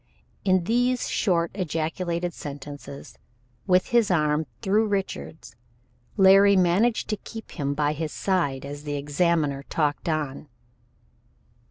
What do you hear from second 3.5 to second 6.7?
with his arm through Richard's, Larry